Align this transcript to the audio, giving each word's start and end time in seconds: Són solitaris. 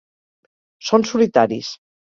Són 0.89 1.07
solitaris. 1.13 1.75